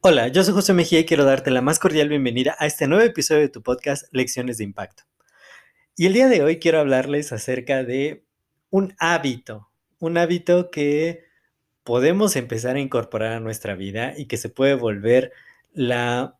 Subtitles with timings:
[0.00, 3.04] Hola, yo soy José Mejía y quiero darte la más cordial bienvenida a este nuevo
[3.04, 5.02] episodio de tu podcast Lecciones de Impacto.
[5.96, 8.24] Y el día de hoy quiero hablarles acerca de
[8.70, 11.24] un hábito, un hábito que
[11.84, 15.32] podemos empezar a incorporar a nuestra vida y que se puede volver
[15.72, 16.38] la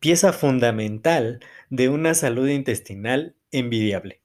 [0.00, 1.38] pieza fundamental
[1.70, 4.22] de una salud intestinal envidiable.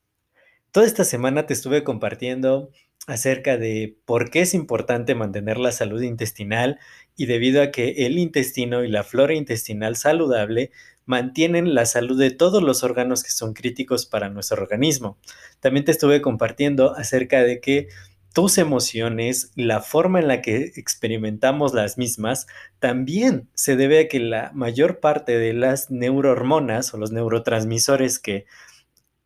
[0.72, 2.72] Toda esta semana te estuve compartiendo
[3.08, 6.80] acerca de por qué es importante mantener la salud intestinal
[7.16, 10.72] y debido a que el intestino y la flora intestinal saludable
[11.06, 15.18] mantienen la salud de todos los órganos que son críticos para nuestro organismo.
[15.62, 17.88] También te estuve compartiendo acerca de que
[18.34, 22.46] tus emociones, la forma en la que experimentamos las mismas,
[22.78, 28.46] también se debe a que la mayor parte de las neurohormonas o los neurotransmisores que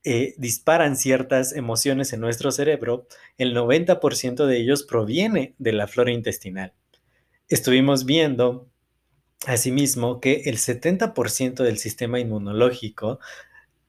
[0.03, 3.07] eh, disparan ciertas emociones en nuestro cerebro,
[3.38, 6.73] el 90% de ellos proviene de la flora intestinal.
[7.47, 8.67] Estuvimos viendo
[9.45, 13.19] asimismo que el 70% del sistema inmunológico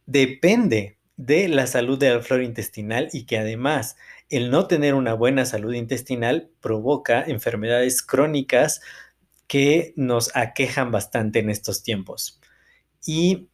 [0.07, 3.97] depende de la salud de la flora intestinal y que además
[4.29, 8.81] el no tener una buena salud intestinal provoca enfermedades crónicas
[9.47, 12.41] que nos aquejan bastante en estos tiempos.
[13.07, 13.49] Y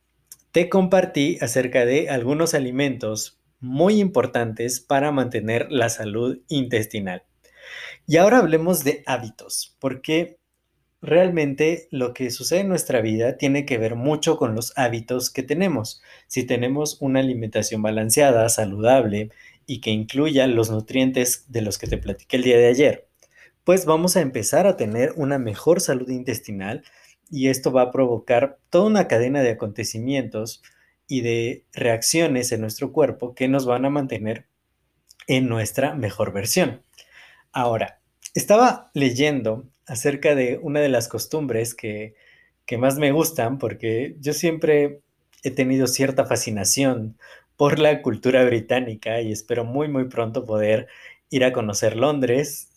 [0.52, 7.24] te compartí acerca de algunos alimentos muy importantes para mantener la salud intestinal.
[8.06, 10.38] Y ahora hablemos de hábitos, porque
[11.00, 15.42] realmente lo que sucede en nuestra vida tiene que ver mucho con los hábitos que
[15.42, 16.02] tenemos.
[16.26, 19.30] Si tenemos una alimentación balanceada, saludable
[19.66, 23.08] y que incluya los nutrientes de los que te platiqué el día de ayer,
[23.64, 26.82] pues vamos a empezar a tener una mejor salud intestinal
[27.30, 30.62] y esto va a provocar toda una cadena de acontecimientos
[31.06, 34.46] y de reacciones en nuestro cuerpo que nos van a mantener
[35.26, 36.82] en nuestra mejor versión.
[37.52, 38.00] Ahora,
[38.34, 42.14] estaba leyendo acerca de una de las costumbres que,
[42.66, 45.00] que más me gustan porque yo siempre
[45.42, 47.18] he tenido cierta fascinación
[47.56, 50.88] por la cultura británica y espero muy muy pronto poder
[51.30, 52.70] ir a conocer Londres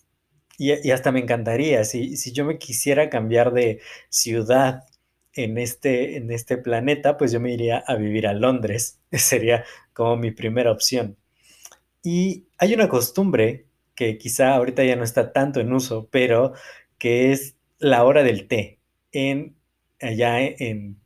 [0.62, 4.84] y, hasta me encantaría, si, si yo me quisiera cambiar de ciudad
[5.34, 9.00] en este, en este planeta, pues yo me iría a vivir a Londres.
[9.12, 11.18] Sería como mi primera opción.
[12.04, 16.54] Y hay una costumbre que quizá ahorita ya no está tanto en uso, pero
[17.00, 18.80] que es la hora del té
[19.12, 19.56] en,
[20.00, 20.98] allá en,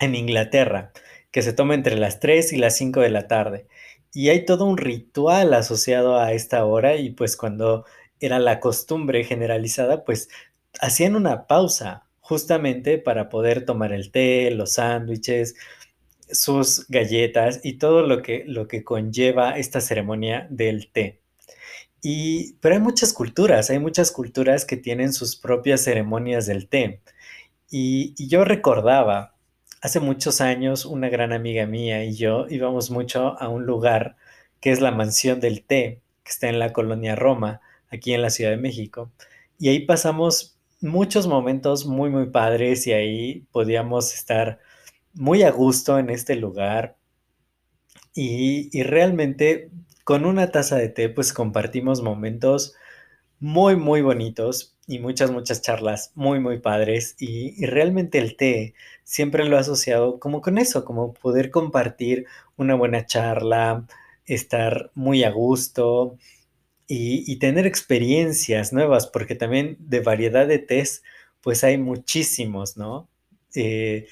[0.00, 0.92] en Inglaterra,
[1.30, 3.68] que se toma entre las 3 y las 5 de la tarde.
[4.12, 7.84] Y hay todo un ritual asociado a esta hora y pues cuando
[8.20, 10.28] era la costumbre generalizada, pues
[10.80, 15.54] hacían una pausa justamente para poder tomar el té, los sándwiches,
[16.30, 21.20] sus galletas y todo lo que, lo que conlleva esta ceremonia del té.
[22.02, 27.00] Y, pero hay muchas culturas, hay muchas culturas que tienen sus propias ceremonias del té.
[27.70, 29.34] Y, y yo recordaba,
[29.80, 34.16] hace muchos años, una gran amiga mía y yo íbamos mucho a un lugar
[34.60, 37.60] que es la mansión del té, que está en la colonia Roma,
[37.94, 39.10] aquí en la Ciudad de México.
[39.58, 44.60] Y ahí pasamos muchos momentos muy, muy padres y ahí podíamos estar
[45.14, 46.96] muy a gusto en este lugar.
[48.14, 49.70] Y, realmente
[50.04, 52.74] con una taza de té pues compartimos momentos
[53.40, 57.16] muy, muy bonitos y muchas, muchas charlas muy, muy padres.
[57.18, 62.26] Y, y, realmente el té siempre lo he asociado como con eso, como poder compartir
[62.56, 63.86] una buena charla,
[64.26, 66.18] estar muy a gusto
[66.86, 71.04] y, tener experiencias nuevas, porque también de variedad de test,
[71.40, 73.08] pues hay muchísimos, ¿no?
[73.54, 74.06] Eh,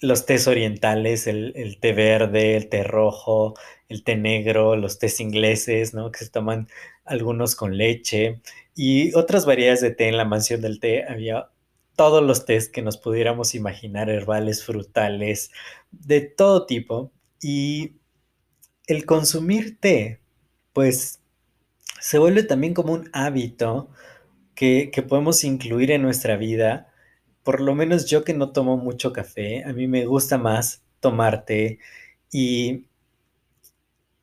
[0.00, 3.54] los tés orientales, el, té verde, el té rojo,
[3.88, 6.10] el té negro, los tés ingleses, ¿no?
[6.12, 6.68] Que se toman
[7.04, 8.40] algunos con leche
[8.74, 11.04] y otras variedades de té en la mansión del té.
[11.08, 11.50] Había
[11.96, 15.50] todos los tés que nos pudiéramos imaginar, herbales, frutales,
[15.90, 17.12] de todo tipo.
[17.40, 17.96] Y
[18.86, 20.20] el consumir té,
[20.72, 21.20] pues
[22.00, 23.90] se vuelve también como un hábito
[24.54, 26.92] que, podemos incluir en nuestra vida.
[27.44, 31.78] Por lo menos yo que no tomo mucho café, a mí me gusta más tomarte
[32.32, 32.86] y,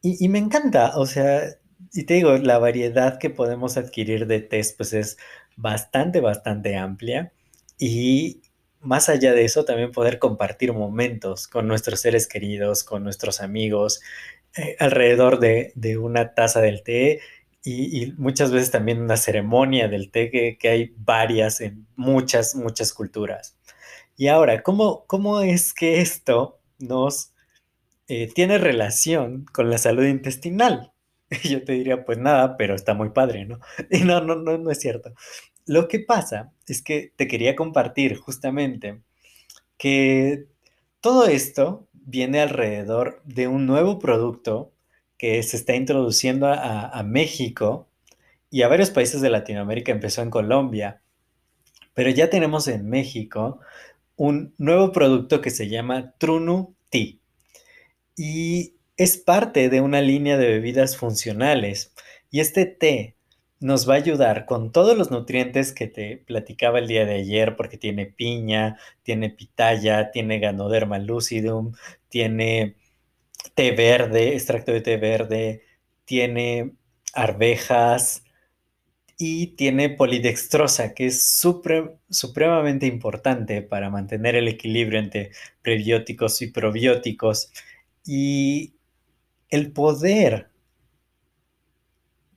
[0.01, 1.43] y, me encanta, o sea,
[1.93, 5.17] y te digo, la variedad que podemos adquirir de tés pues es
[5.55, 7.31] bastante, bastante amplia
[7.77, 8.41] y
[8.81, 14.01] más allá de eso también poder compartir momentos con nuestros seres queridos, con nuestros amigos,
[14.57, 17.21] eh, alrededor de, de, una taza del té
[17.63, 22.93] y, muchas veces también una ceremonia del té que, que, hay varias en muchas, muchas
[22.93, 23.57] culturas.
[24.17, 27.33] Y ahora, ¿cómo, cómo es que esto nos
[28.07, 30.91] eh, tiene relación con la salud intestinal?
[31.43, 33.59] Yo te diría, pues nada, pero está muy padre, ¿no?
[33.89, 35.13] Y no, no, no, no es cierto.
[35.65, 39.01] Lo que pasa es que te quería compartir justamente
[39.77, 40.47] que
[40.99, 44.73] todo esto viene alrededor de un nuevo producto
[45.23, 47.87] que se está introduciendo a, México
[48.51, 50.99] y a varios países de Latinoamérica, empezó en Colombia,
[51.93, 53.61] pero ya tenemos en México
[54.17, 57.13] un nuevo producto que se llama Trunu Tea
[58.17, 61.93] y es parte de una línea de bebidas funcionales
[62.29, 63.15] y este té
[63.61, 67.55] nos va a ayudar con todos los nutrientes que te platicaba el día de ayer,
[67.55, 71.71] porque tiene piña, tiene pitaya, tiene ganoderma lucidum,
[72.09, 72.75] tiene
[73.55, 75.63] té verde, extracto de té verde,
[76.05, 76.73] tiene
[77.13, 78.23] arvejas
[79.17, 81.25] y tiene polidextrosa, que es
[82.09, 85.31] supremamente importante para mantener el equilibrio entre
[85.61, 87.51] prebióticos y probióticos.
[88.05, 88.73] Y
[89.49, 90.49] el poder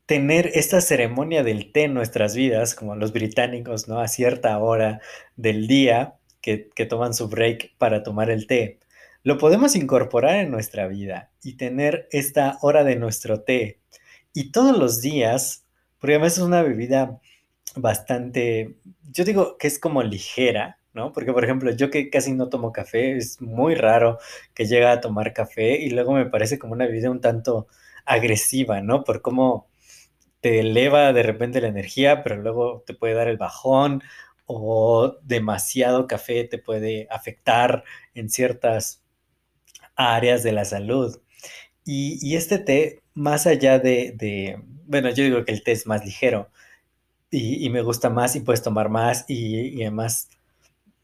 [0.07, 3.99] tener esta ceremonia del té en nuestras vidas, como los británicos, ¿no?
[4.01, 5.01] A cierta hora
[5.35, 8.79] del día que, que, toman su break para tomar el té,
[9.27, 13.81] lo podemos incorporar en nuestra vida y tener esta hora de nuestro té.
[14.33, 15.67] Y todos los días,
[15.99, 17.19] porque además es una bebida
[17.75, 18.77] bastante,
[19.11, 21.13] yo digo que es como ligera, ¿no?
[21.13, 24.21] Porque, por ejemplo, yo que casi no tomo café, es muy raro
[24.55, 27.67] que llegue a tomar café y luego me parece como una bebida un tanto
[28.05, 29.03] agresiva, ¿no?
[29.03, 29.67] Por cómo
[30.41, 34.05] te eleva de repente la energía, pero luego te puede dar el bajón
[34.45, 37.83] o demasiado café te puede afectar
[38.15, 39.03] en ciertas
[39.97, 41.21] áreas de la salud.
[41.85, 46.05] Y, este té, más allá de, de, bueno, yo digo que el té es más
[46.05, 46.51] ligero
[47.31, 50.29] y, me gusta más y puedes tomar más y, y, además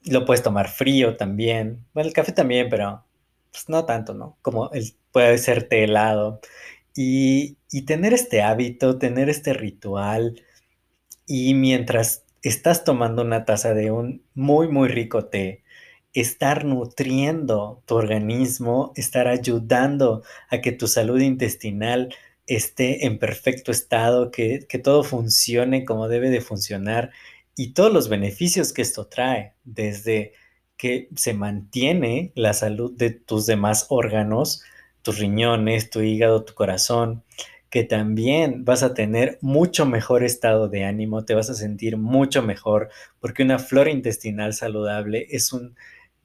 [0.04, 1.86] lo puedes tomar frío también.
[1.94, 3.04] Bueno, el café también, pero
[3.52, 4.38] pues no tanto, ¿no?
[4.42, 6.40] Como el, puede ser té helado.
[6.94, 7.56] Y
[7.86, 10.42] tener este hábito, tener este ritual,
[11.26, 15.61] y mientras estás tomando una taza de un muy, muy rico té,
[16.12, 22.14] estar nutriendo tu organismo, estar ayudando a que tu salud intestinal
[22.46, 27.10] esté en perfecto estado, que, que, todo funcione como debe de funcionar
[27.56, 30.32] y todos los beneficios que esto trae, desde
[30.76, 34.62] que se mantiene la salud de tus demás órganos,
[35.02, 37.22] tus riñones, tu hígado, tu corazón,
[37.70, 42.42] que también vas a tener mucho mejor estado de ánimo, te vas a sentir mucho
[42.42, 45.74] mejor, porque una flora intestinal saludable es un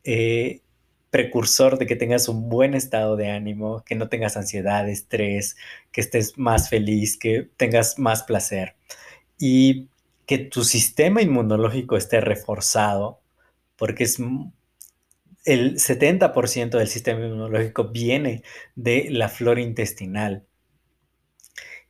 [0.07, 0.61] eh,
[1.09, 5.57] precursor de que tengas un buen estado de ánimo, que no tengas ansiedad, estrés,
[5.91, 8.75] que estés más feliz, que tengas más placer
[9.37, 9.89] y
[10.25, 13.19] que tu sistema inmunológico esté reforzado,
[13.75, 14.17] porque es
[15.43, 18.43] el 70% del sistema inmunológico viene
[18.75, 20.45] de la flora intestinal.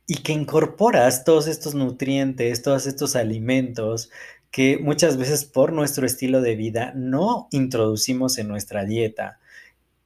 [0.06, 4.10] Y que incorporas todos estos nutrientes, todos estos alimentos
[4.50, 9.38] que muchas veces por nuestro estilo de vida no introducimos en nuestra dieta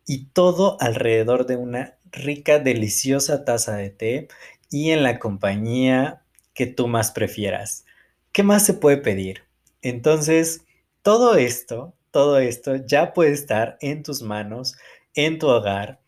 [0.06, 4.28] y todo alrededor de una rica, deliciosa taza de té
[4.70, 6.22] y en la compañía
[6.54, 7.84] que tú más prefieras.
[8.32, 9.44] ¿Qué más se puede pedir?
[9.80, 10.62] Entonces,
[11.02, 14.76] todo esto todo esto ya puede estar en tus manos,
[15.14, 15.98] en tu hogar.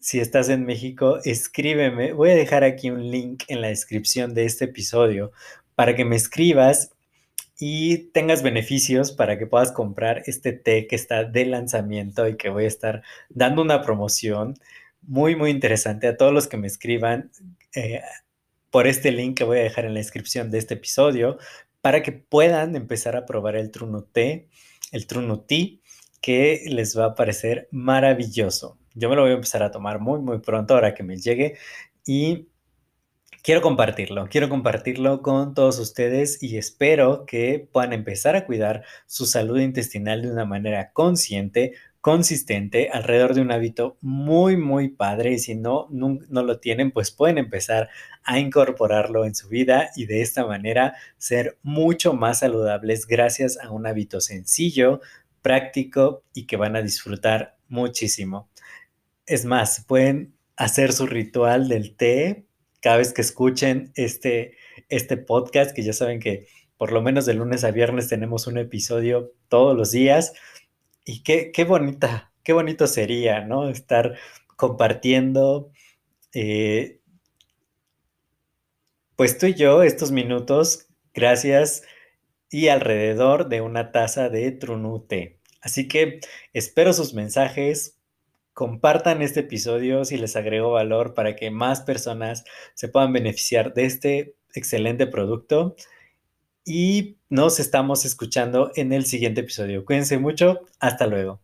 [0.00, 2.14] Si estás en México, escríbeme.
[2.14, 5.32] Voy a dejar aquí un link en la descripción de este episodio
[5.74, 6.92] para que me escribas
[7.60, 12.48] y tengas beneficios para que puedas comprar este té que está de lanzamiento y que
[12.48, 14.54] voy a estar dando una promoción
[15.02, 17.30] muy, muy interesante a todos los que me escriban
[17.74, 18.00] eh,
[18.70, 21.38] por este link que voy a dejar en la descripción de este episodio
[21.80, 24.48] para que puedan empezar a probar el Truno Té
[24.92, 25.82] el Trunuti,
[26.20, 28.78] que les va a parecer maravilloso.
[28.94, 31.56] Yo me lo voy a empezar a tomar muy, muy pronto ahora que me llegue
[32.04, 32.48] y
[33.42, 39.26] quiero compartirlo, quiero compartirlo con todos ustedes y espero que puedan empezar a cuidar su
[39.26, 45.38] salud intestinal de una manera consciente, consistente, alrededor de un hábito muy, muy padre y
[45.38, 47.88] si no, no, lo tienen, pues pueden empezar
[48.24, 53.70] a incorporarlo en su vida y de esta manera ser mucho más saludables gracias a
[53.70, 55.00] un hábito sencillo,
[55.42, 58.48] práctico y que van a disfrutar muchísimo.
[59.26, 62.46] Es más, pueden hacer su ritual del té
[62.80, 64.56] cada vez que escuchen este,
[64.88, 66.46] este podcast, que ya saben que
[66.76, 70.32] por lo menos de lunes a viernes tenemos un episodio todos los días.
[71.04, 73.68] Y qué, qué bonita, qué bonito sería, ¿no?
[73.68, 74.16] Estar
[74.56, 75.70] compartiendo,
[76.32, 77.00] eh,
[79.16, 81.82] pues tú y yo, estos minutos, gracias
[82.50, 85.38] y alrededor de una taza de trunute.
[85.60, 86.20] Así que
[86.52, 87.99] espero sus mensajes,
[88.60, 93.86] compartan este episodio si les agrego valor para que más personas se puedan beneficiar de
[93.86, 95.76] este excelente producto.
[96.62, 99.86] Y nos estamos escuchando en el siguiente episodio.
[99.86, 100.60] Cuídense mucho.
[100.78, 101.40] Hasta luego.